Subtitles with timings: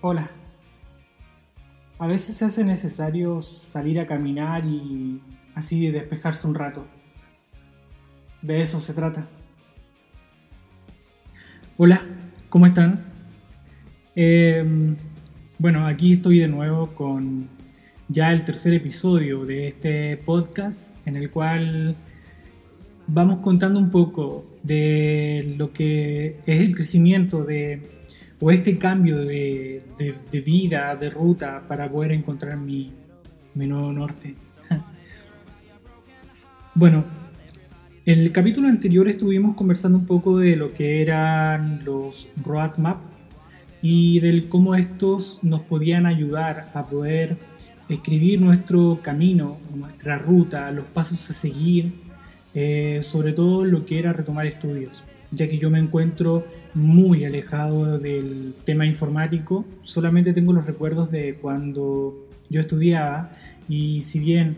[0.00, 0.30] Hola.
[1.98, 5.20] A veces se hace necesario salir a caminar y
[5.56, 6.86] así despejarse un rato.
[8.40, 9.26] De eso se trata.
[11.76, 12.00] Hola,
[12.48, 13.06] ¿cómo están?
[14.14, 14.94] Em,
[15.58, 17.48] bueno, aquí estoy de nuevo con
[18.06, 21.96] ya el tercer episodio de este podcast en el cual
[23.08, 27.97] vamos contando un poco de lo que es el crecimiento de
[28.40, 29.82] o este cambio de,
[30.44, 32.92] vida, de ruta para poder encontrar mi,
[33.54, 34.34] mi nuevo norte.
[36.74, 37.04] bueno,
[38.06, 42.98] el capítulo anterior estuvimos conversando un poco de lo que eran los roadmap
[43.82, 47.36] y del cómo estos nos podían ayudar a poder
[47.88, 51.92] escribir nuestro camino, nuestra ruta, los pasos a seguir,
[52.54, 56.44] eh, sobre todo lo que era retomar estudios, ya que yo me encuentro
[56.74, 63.30] muy alejado del tema informático, solamente tengo los recuerdos de cuando yo estudiaba
[63.68, 64.56] y si bien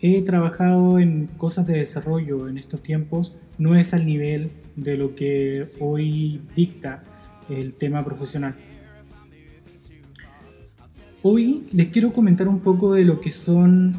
[0.00, 5.14] he trabajado en cosas de desarrollo en estos tiempos, no es al nivel de lo
[5.14, 7.02] que hoy dicta
[7.48, 8.54] el tema profesional.
[11.22, 13.96] Hoy les quiero comentar un poco de lo que son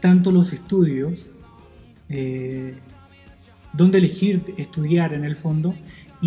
[0.00, 1.34] tanto los estudios,
[2.08, 2.74] eh,
[3.72, 5.74] dónde elegir estudiar en el fondo,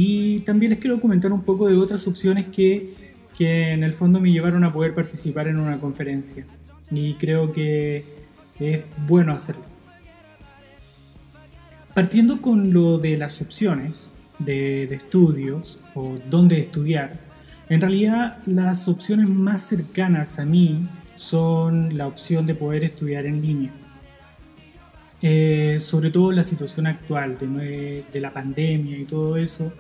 [0.02, 2.94] y también les quiero comentar un poco de otras opciones que,
[3.38, 6.46] que en el fondo me llevaron a poder participar en una conferencia.
[6.90, 8.06] Y creo que
[8.62, 9.64] es bueno hacerlo.
[11.94, 17.20] Partiendo con lo de las opciones de, de estudios o dónde estudiar,
[17.68, 23.42] en realidad las opciones más cercanas a mí son la opción de poder estudiar en
[23.42, 23.72] línea.
[25.22, 29.74] Eh, sobre todo la situación actual de, de la pandemia y todo eso,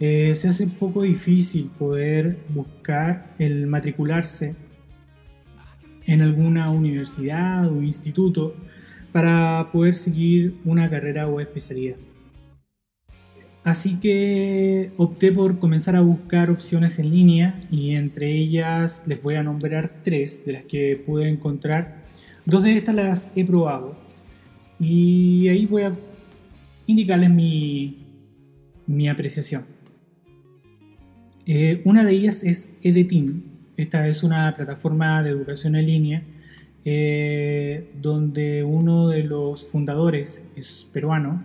[0.00, 4.54] eh, se hace un poco difícil poder buscar el matricularse
[6.06, 8.54] en alguna universidad o instituto
[9.12, 11.96] para poder seguir una carrera o especialidad.
[13.62, 19.34] Así que opté por comenzar a buscar opciones en línea y entre ellas les voy
[19.34, 22.06] a nombrar tres de las que pude encontrar.
[22.46, 23.96] Dos de estas las he probado
[24.78, 25.92] y ahí voy a
[26.86, 27.98] indicarles mi,
[28.86, 29.79] mi apreciación.
[31.52, 33.42] Eh, una de ellas es Edetim.
[33.76, 36.22] Esta es una plataforma de educación en línea
[36.84, 41.44] eh, donde uno de los fundadores es peruano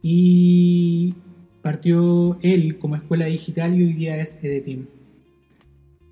[0.00, 1.16] y
[1.60, 4.86] Partió él como escuela digital y hoy día es Edetim.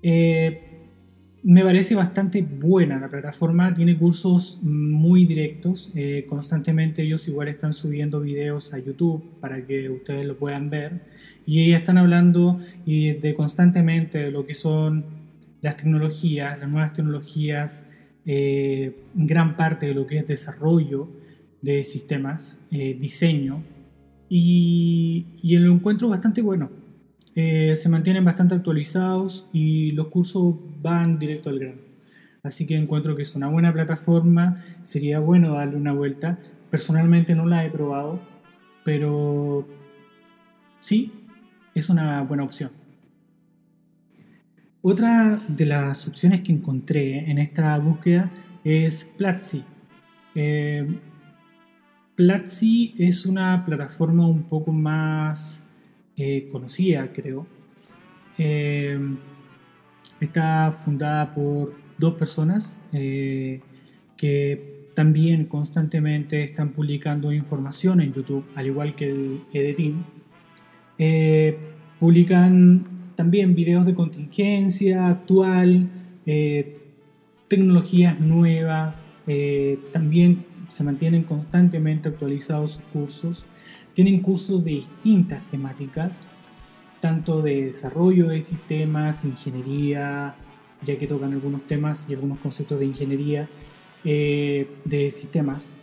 [0.03, 0.74] Eh,
[1.45, 7.71] me parece bastante buena la plataforma, tiene cursos muy directos, eh, constantemente ellos igual están
[7.71, 11.01] subiendo videos a YouTube para que ustedes lo puedan ver
[11.45, 15.05] y ellos están hablando de constantemente de lo que son
[15.61, 17.85] las tecnologías, las nuevas tecnologías,
[18.25, 21.09] eh, gran parte de lo que es desarrollo
[21.61, 23.63] de sistemas, diseño,
[24.29, 26.84] y, y lo encuentro bastante bueno.
[27.35, 31.81] Eh, se mantienen bastante actualizados y los cursos van directo al grano.
[32.43, 36.39] Así que encuentro que es una buena plataforma, sería bueno darle una vuelta.
[36.69, 38.21] Personalmente no la he probado,
[38.85, 39.67] pero
[40.79, 41.11] sí,
[41.73, 42.71] es una buena opción.
[44.81, 48.31] Otra de las opciones que encontré en esta búsqueda
[48.63, 49.63] es Platzi.
[50.35, 50.87] Eh,
[52.15, 55.64] Platzi es una plataforma un poco más
[56.17, 57.45] eh, conocida, creo.
[58.37, 58.97] Eh,
[60.19, 63.61] está fundada por dos personas eh,
[64.15, 70.03] que también constantemente están publicando información en YouTube, al igual que el Edetim.
[71.99, 75.89] publican también videos de contingencia actual,
[77.49, 79.03] tecnologías nuevas,
[79.91, 83.45] también se mantienen constantemente actualizados sus cursos.
[83.95, 86.21] Tienen cursos de distintas temáticas,
[86.99, 90.35] tanto de desarrollo de sistemas, ingeniería,
[90.83, 93.47] ya que tocan algunos temas y algunos conceptos de ingeniería
[94.03, 95.77] eh, de sistemas.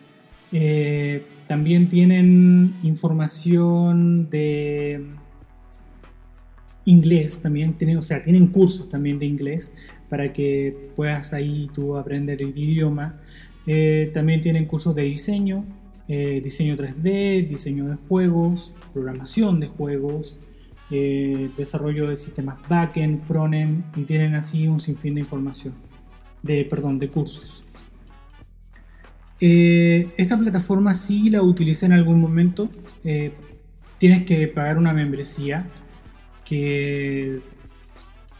[0.53, 5.07] Eh, también tienen información de
[6.85, 9.75] inglés, también tienen, o sea, tienen cursos también de inglés
[10.11, 13.21] para que puedas ahí tú aprender el idioma.
[13.67, 15.65] Eh, también tienen cursos de diseño,
[16.09, 20.39] eh, diseño 3D, diseño de juegos, programación de juegos,
[20.91, 25.75] eh, desarrollo de sistemas backend, frontend y tienen así un sinfín de información,
[26.43, 27.65] de, perdón, de cursos.
[29.41, 32.69] esta plataforma sí la utilicé en algún momento.
[33.99, 35.67] tienes que pagar una membresía
[36.45, 37.41] que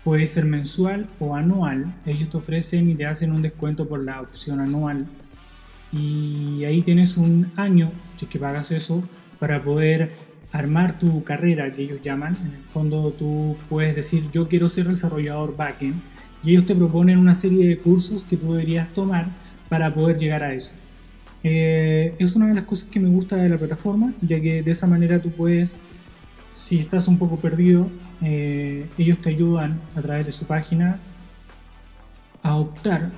[0.05, 1.95] Puede ser mensual o anual.
[2.07, 5.07] Ellos te ofrecen y te hacen un descuento por la opción anual.
[5.93, 9.03] Y ahí tienes un año, si que pagas eso,
[9.39, 10.13] para poder
[10.53, 12.37] armar tu carrera, que ellos llaman.
[12.45, 16.01] En el fondo tú puedes decir, yo quiero ser desarrollador backend.
[16.43, 19.29] Y ellos te proponen una serie de cursos que tú deberías tomar
[19.69, 20.73] para poder llegar a eso.
[21.45, 24.71] Eh, es una de las cosas que me gusta de la plataforma, ya que de
[24.71, 25.77] esa manera tú puedes,
[26.55, 27.89] si estás un poco perdido,
[28.23, 30.99] eh, ellos te ayudan a través de su página
[32.43, 33.11] a optar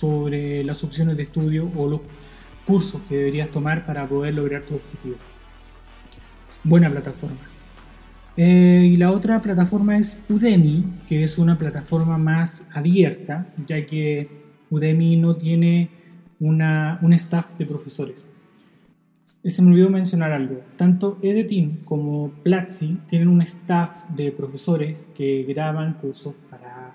[0.00, 2.00] sobre las opciones de estudio o los
[2.66, 5.16] cursos que deberías tomar para poder lograr tu objetivo.
[6.64, 7.36] Buena plataforma.
[8.36, 14.28] Eh, y la otra plataforma es Udemy, que es una plataforma más abierta, ya que
[14.70, 15.90] Udemy no tiene
[16.38, 18.24] un staff de profesores.
[19.44, 20.60] Se me olvidó mencionar algo.
[20.76, 26.94] Tanto Edeteam como Platzi tienen un staff de profesores que graban cursos para,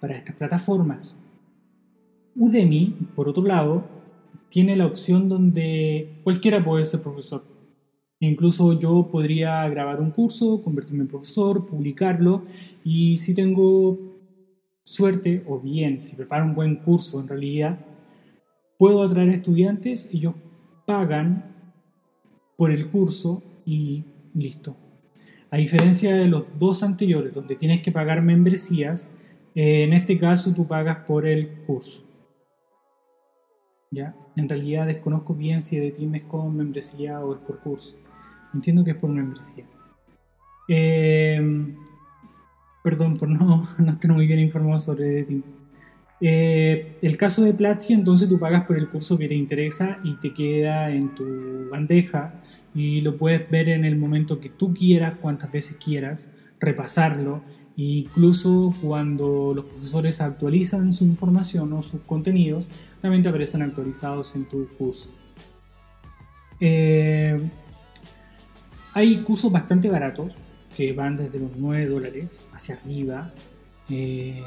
[0.00, 1.16] para estas plataformas.
[2.36, 3.84] Udemy, por otro lado,
[4.48, 7.42] tiene la opción donde cualquiera puede ser profesor.
[8.20, 12.42] Incluso yo podría grabar un curso, convertirme en profesor, publicarlo
[12.84, 13.98] y si tengo
[14.84, 17.78] suerte o bien si preparo un buen curso en realidad,
[18.78, 20.34] puedo atraer estudiantes, ellos
[20.86, 21.56] pagan
[22.56, 24.04] por el curso y
[24.34, 24.76] listo.
[25.50, 29.10] A diferencia de los dos anteriores, donde tienes que pagar membresías,
[29.54, 32.05] en este caso tú pagas por el curso.
[33.90, 34.14] ¿Ya?
[34.36, 37.96] En realidad desconozco bien si de ti es con membresía o es por curso.
[38.52, 39.64] Entiendo que es por membresía.
[40.68, 41.74] Eh,
[42.82, 45.42] perdón por no, no estar muy bien informado sobre ti.
[46.20, 50.14] Eh, el caso de Platzi, entonces tú pagas por el curso que te interesa y
[50.16, 52.34] te queda en tu bandeja
[52.74, 57.42] y lo puedes ver en el momento que tú quieras, cuantas veces quieras, repasarlo.
[57.76, 62.64] E incluso cuando los profesores actualizan su información o sus contenidos,
[63.06, 65.10] también te aparecen actualizados en tu curso.
[66.58, 67.40] Eh,
[68.94, 70.34] hay cursos bastante baratos
[70.76, 73.32] que van desde los 9 dólares hacia arriba.
[73.88, 74.42] Eh,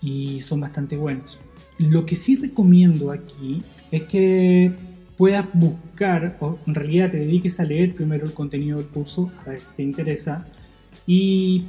[0.00, 1.38] y son bastante buenos.
[1.76, 4.72] Lo que sí recomiendo aquí es que
[5.18, 9.50] puedas buscar, o en realidad te dediques a leer primero el contenido del curso, a
[9.50, 10.46] ver si te interesa,
[11.06, 11.66] y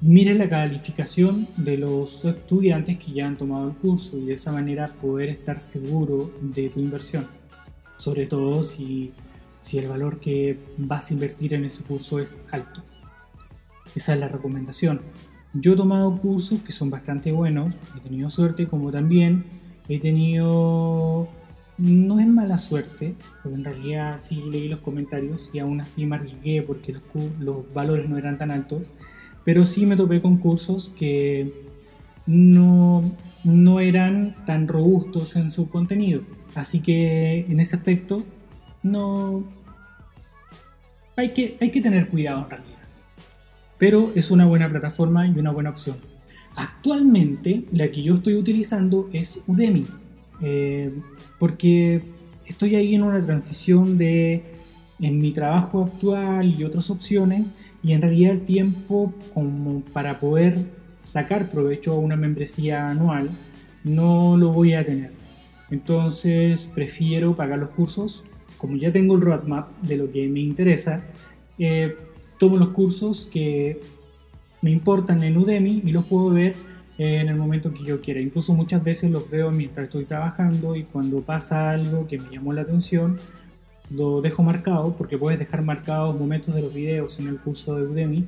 [0.00, 4.50] mires la calificación de los estudiantes que ya han tomado el curso y de esa
[4.50, 7.26] manera poder estar seguro de tu inversión.
[7.98, 9.12] Sobre todo si,
[9.74, 12.82] el valor que vas a invertir en ese curso es alto.
[13.94, 15.02] Esa es la recomendación.
[15.52, 19.44] Yo he tomado cursos que son bastante buenos, he tenido suerte, como también
[19.88, 21.28] he tenido,
[21.76, 26.16] no es mala suerte, porque en realidad sí leí los comentarios y aún así me
[26.16, 26.94] arriesgué porque
[27.40, 28.92] los valores no eran tan altos,
[29.44, 31.52] pero sí me topé con cursos que
[32.26, 33.02] no,
[33.44, 36.22] no eran tan robustos en su contenido.
[36.54, 38.22] Así que en ese aspecto
[38.82, 39.44] no
[41.16, 42.70] hay que, hay que tener cuidado en realidad
[43.80, 45.96] pero es una buena plataforma y una buena opción.
[46.54, 49.86] Actualmente la que yo estoy utilizando es Udemy,
[50.42, 50.92] eh,
[51.38, 52.02] porque
[52.44, 54.42] estoy ahí en una transición de
[55.00, 57.50] en mi trabajo actual y otras opciones
[57.82, 60.58] y en realidad el tiempo como para poder
[60.96, 63.30] sacar provecho a una membresía anual
[63.84, 65.12] no lo voy a tener.
[65.70, 68.24] Entonces prefiero pagar los cursos,
[68.58, 71.02] como ya tengo el roadmap de lo que me interesa,
[71.58, 71.96] eh,
[72.38, 73.80] tomo los cursos que
[74.62, 76.54] me importan en Udemy y los puedo ver
[76.98, 78.20] en el momento que yo quiera.
[78.20, 82.52] Incluso muchas veces los veo mientras estoy trabajando y cuando pasa algo que me llamó
[82.52, 83.18] la atención,
[83.90, 87.86] lo dejo marcado porque puedes dejar marcados momentos de los videos en el curso de
[87.86, 88.24] Udemy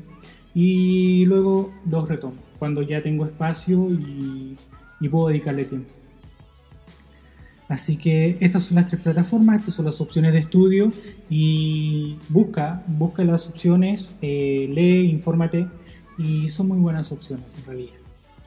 [0.54, 4.56] y luego los retomo cuando ya tengo espacio y,
[5.00, 5.92] y puedo dedicarle tiempo.
[7.68, 10.92] Así que estas son las tres plataformas, estas son las opciones de estudio
[11.30, 15.66] y busca, busca las opciones, eh, lee, infórmate
[16.18, 17.94] y son muy buenas opciones en realidad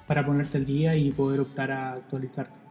[0.06, 2.65] para ponerte al día y poder optar a actualizarte.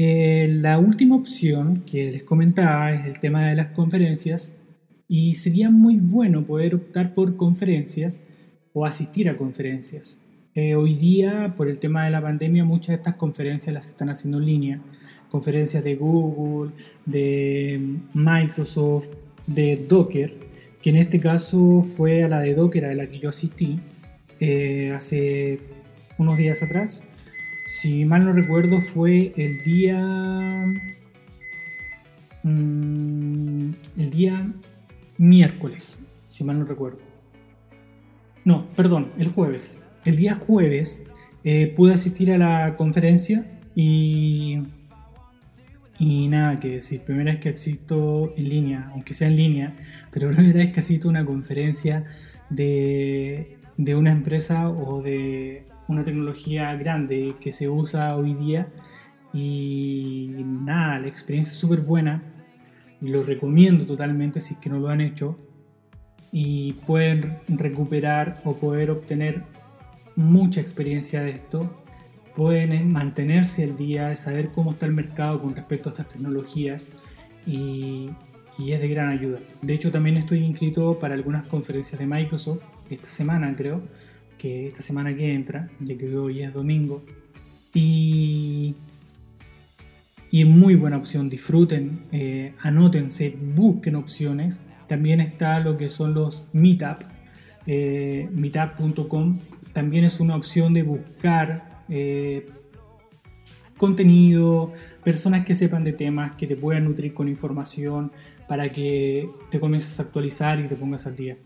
[0.00, 4.54] Eh, la última opción que les comentaba es el tema de las conferencias
[5.08, 8.22] y sería muy bueno poder optar por conferencias
[8.72, 10.20] o asistir a conferencias.
[10.54, 14.08] Eh, hoy día, por el tema de la pandemia, muchas de estas conferencias las están
[14.08, 14.80] haciendo en línea
[15.30, 16.70] conferencias de Google,
[17.04, 19.08] de Microsoft,
[19.48, 20.32] de Docker,
[20.80, 23.80] que en este caso fue a la de Docker a la que yo asistí
[24.38, 25.58] eh, hace
[26.18, 27.02] unos días atrás.
[27.68, 30.00] Si mal no recuerdo fue el día...
[32.42, 34.50] Mm, el día
[35.18, 37.00] miércoles, si mal no recuerdo.
[38.44, 39.78] no, perdón, el jueves.
[40.06, 41.04] El día jueves
[41.44, 43.44] eh, pude asistir a la conferencia
[43.74, 44.60] y,
[45.98, 47.02] y nada que decir.
[47.02, 49.76] Primera vez que asisto en línea, aunque sea en línea,
[50.10, 52.06] pero primera vez que asisto a una conferencia
[52.48, 58.68] de, de una empresa o de una tecnología grande que se usa hoy día.
[59.32, 62.22] Y nada, la experiencia es súper buena.
[63.00, 65.38] Lo recomiendo totalmente si es que no lo han hecho
[66.30, 69.44] y pueden recuperar o poder obtener
[70.16, 71.82] mucha experiencia de esto,
[72.34, 76.90] pueden mantenerse al día, saber cómo está el mercado con respecto a estas tecnologías
[77.46, 78.10] y,
[78.58, 79.38] es de gran ayuda.
[79.62, 83.82] De hecho, también estoy inscrito para algunas conferencias de Microsoft esta semana, creo,
[84.38, 87.04] que esta semana que entra, ya que hoy es domingo.
[87.74, 88.76] Y,
[90.30, 96.14] y es muy buena opción, disfruten, eh, anótense, busquen opciones también está lo que son
[96.14, 97.02] los Meetup.
[97.66, 99.38] Eh, meetup.com
[99.74, 102.48] también es una opción de buscar eh,
[103.76, 104.72] contenido,
[105.04, 108.10] personas que sepan de temas, que te puedan nutrir con información
[108.48, 111.36] para que te comiences a actualizar y te pongas al día.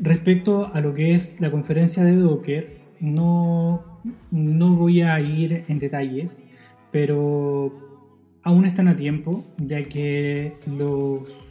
[0.00, 3.84] Respecto a lo que es la conferencia de Docker, no,
[4.30, 6.38] no voy a ir en detalles,
[6.90, 8.08] pero
[8.42, 11.50] aún están a tiempo, ya que los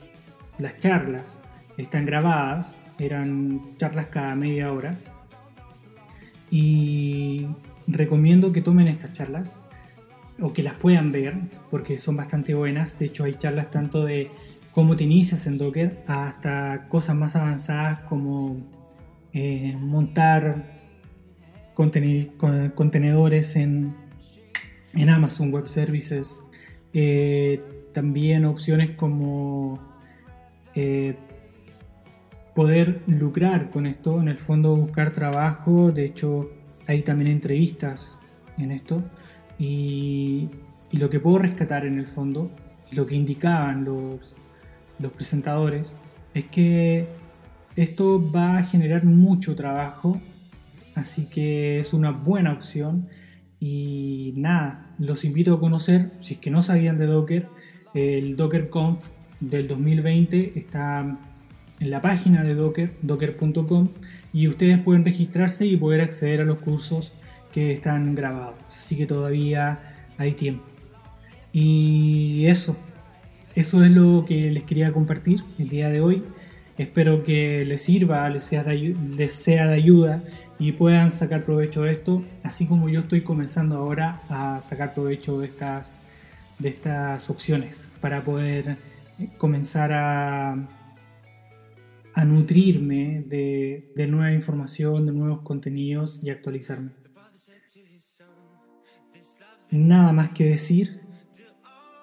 [0.60, 1.39] las charlas
[1.77, 4.98] están grabadas, eran charlas cada media hora.
[6.51, 7.48] Y
[7.88, 9.60] recomiendo que tomen estas charlas
[10.41, 11.36] o que las puedan ver
[11.72, 13.00] porque son bastante buenas.
[13.00, 14.29] De hecho, hay charlas tanto de
[14.79, 18.55] cómo te inicias en Docker hasta cosas más avanzadas como
[19.33, 20.63] eh, montar
[21.75, 23.93] contenedores en,
[25.09, 26.39] Amazon Web Services.
[26.93, 27.62] Eh,
[27.93, 29.81] también opciones como
[30.75, 31.17] eh,
[32.55, 36.51] poder lucrar con esto, en el fondo buscar trabajo, de hecho
[36.88, 38.17] hay también entrevistas
[38.57, 39.03] en esto.
[39.59, 40.50] Y,
[40.93, 42.50] lo que puedo rescatar en el fondo,
[42.91, 44.38] lo que indicaban los,
[45.00, 45.96] los presentadores,
[46.34, 47.08] es que
[47.75, 50.22] esto va a generar mucho trabajo,
[50.96, 53.08] así que es una buena opción
[53.60, 57.48] y nada, los invito a conocer, si es que no sabían de Docker,
[57.94, 61.18] el DockerConf del 2020 está
[61.79, 63.89] en la página de Docker, docker.com,
[64.34, 67.13] y ustedes pueden registrarse y poder acceder a los cursos
[67.51, 68.56] que están grabados.
[68.68, 69.79] Así que todavía
[70.18, 70.63] hay tiempo.
[71.51, 72.77] Y eso,
[73.59, 76.23] eso es lo que les quería compartir el día de hoy.
[76.77, 80.23] Espero que les sirva, les sea de, ayuda
[80.57, 85.41] y puedan sacar provecho de esto, así como yo estoy comenzando ahora a sacar provecho
[85.41, 85.93] de estas,
[86.57, 88.77] de estas opciones para poder
[89.37, 90.53] comenzar a,
[92.13, 96.91] a nutrirme de, de nueva información, de nuevos contenidos y actualizarme.
[99.69, 101.01] Nada más que decir.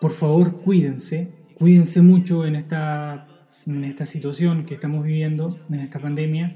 [0.03, 1.36] Por favor, cuídense.
[1.59, 3.27] Cuídense mucho en esta,
[3.65, 6.55] en esta situación que estamos viviendo, en esta pandemia.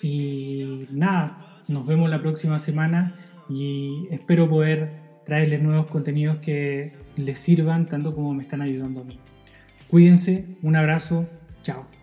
[0.00, 3.14] Y nada, nos vemos la próxima semana
[3.48, 4.92] y espero poder
[5.26, 9.18] traerles nuevos contenidos que les sirvan tanto como me están ayudando a mí.
[9.88, 11.28] Cuídense, un abrazo,
[11.62, 11.97] chao.